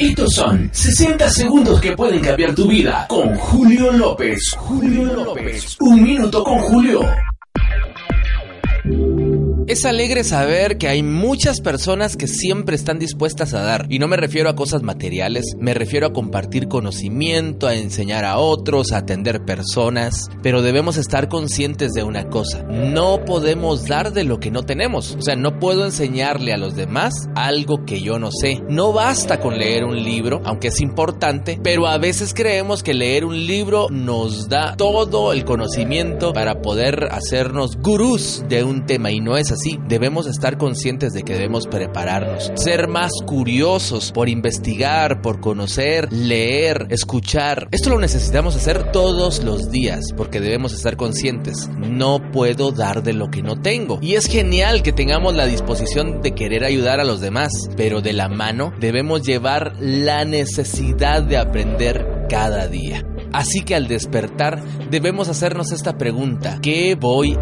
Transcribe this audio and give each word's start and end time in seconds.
Estos 0.00 0.32
son 0.32 0.70
60 0.72 1.28
segundos 1.28 1.78
que 1.78 1.92
pueden 1.92 2.20
cambiar 2.20 2.54
tu 2.54 2.66
vida 2.66 3.04
con 3.06 3.34
Julio 3.36 3.92
López. 3.92 4.38
Julio 4.56 5.04
López. 5.04 5.76
Un 5.78 6.02
minuto 6.02 6.42
con 6.42 6.58
Julio. 6.58 7.02
Es 9.70 9.84
alegre 9.84 10.24
saber 10.24 10.78
que 10.78 10.88
hay 10.88 11.04
muchas 11.04 11.60
personas 11.60 12.16
que 12.16 12.26
siempre 12.26 12.74
están 12.74 12.98
dispuestas 12.98 13.54
a 13.54 13.62
dar. 13.62 13.86
Y 13.88 14.00
no 14.00 14.08
me 14.08 14.16
refiero 14.16 14.50
a 14.50 14.56
cosas 14.56 14.82
materiales, 14.82 15.54
me 15.60 15.74
refiero 15.74 16.08
a 16.08 16.12
compartir 16.12 16.66
conocimiento, 16.66 17.68
a 17.68 17.76
enseñar 17.76 18.24
a 18.24 18.38
otros, 18.38 18.90
a 18.90 18.96
atender 18.96 19.44
personas. 19.44 20.28
Pero 20.42 20.62
debemos 20.62 20.96
estar 20.96 21.28
conscientes 21.28 21.92
de 21.92 22.02
una 22.02 22.28
cosa. 22.30 22.64
No 22.64 23.24
podemos 23.24 23.86
dar 23.86 24.12
de 24.12 24.24
lo 24.24 24.40
que 24.40 24.50
no 24.50 24.64
tenemos. 24.64 25.14
O 25.14 25.22
sea, 25.22 25.36
no 25.36 25.60
puedo 25.60 25.84
enseñarle 25.84 26.52
a 26.52 26.58
los 26.58 26.74
demás 26.74 27.28
algo 27.36 27.84
que 27.84 28.00
yo 28.00 28.18
no 28.18 28.32
sé. 28.32 28.60
No 28.68 28.92
basta 28.92 29.38
con 29.38 29.56
leer 29.56 29.84
un 29.84 30.02
libro, 30.02 30.42
aunque 30.46 30.66
es 30.66 30.80
importante, 30.80 31.60
pero 31.62 31.86
a 31.86 31.96
veces 31.96 32.34
creemos 32.34 32.82
que 32.82 32.92
leer 32.92 33.24
un 33.24 33.46
libro 33.46 33.86
nos 33.88 34.48
da 34.48 34.74
todo 34.74 35.32
el 35.32 35.44
conocimiento 35.44 36.32
para 36.32 36.60
poder 36.60 37.06
hacernos 37.12 37.76
gurús 37.76 38.42
de 38.48 38.64
un 38.64 38.84
tema 38.84 39.12
y 39.12 39.20
no 39.20 39.36
es 39.36 39.52
así 39.52 39.59
debemos 39.88 40.26
estar 40.26 40.58
conscientes 40.58 41.12
de 41.12 41.22
que 41.22 41.34
debemos 41.34 41.66
prepararnos, 41.66 42.52
ser 42.54 42.88
más 42.88 43.12
curiosos 43.26 44.12
por 44.12 44.28
investigar, 44.28 45.20
por 45.20 45.40
conocer, 45.40 46.12
leer, 46.12 46.86
escuchar. 46.90 47.68
Esto 47.70 47.90
lo 47.90 47.98
necesitamos 47.98 48.56
hacer 48.56 48.92
todos 48.92 49.42
los 49.44 49.70
días 49.70 50.00
porque 50.16 50.40
debemos 50.40 50.72
estar 50.72 50.96
conscientes. 50.96 51.68
No 51.78 52.30
puedo 52.32 52.72
dar 52.72 53.02
de 53.02 53.12
lo 53.12 53.30
que 53.30 53.42
no 53.42 53.60
tengo. 53.60 53.98
Y 54.00 54.14
es 54.14 54.26
genial 54.26 54.82
que 54.82 54.92
tengamos 54.92 55.34
la 55.34 55.46
disposición 55.46 56.22
de 56.22 56.32
querer 56.32 56.64
ayudar 56.64 57.00
a 57.00 57.04
los 57.04 57.20
demás, 57.20 57.52
pero 57.76 58.00
de 58.00 58.12
la 58.12 58.28
mano 58.28 58.72
debemos 58.80 59.22
llevar 59.22 59.74
la 59.78 60.24
necesidad 60.24 61.22
de 61.22 61.36
aprender 61.36 62.26
cada 62.28 62.66
día. 62.68 63.04
Así 63.32 63.60
que 63.60 63.74
al 63.74 63.86
despertar 63.86 64.62
debemos 64.90 65.28
hacernos 65.28 65.72
esta 65.72 65.96
pregunta, 65.96 66.58
¿qué 66.62 66.96
voy 66.96 67.38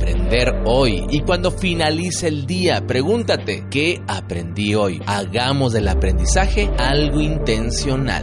aprender 0.00 0.62
hoy? 0.64 1.06
Y 1.10 1.20
cuando 1.20 1.50
finalice 1.50 2.28
el 2.28 2.46
día, 2.46 2.86
pregúntate, 2.86 3.66
¿qué 3.70 4.00
aprendí 4.08 4.74
hoy? 4.74 5.02
Hagamos 5.06 5.74
del 5.74 5.88
aprendizaje 5.88 6.70
algo 6.78 7.20
intencional. 7.20 8.22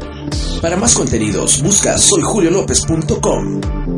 Para 0.59 0.75
más 0.75 0.95
contenidos, 0.95 1.61
busca 1.61 1.95
soyjuliolopez.com. 1.99 3.96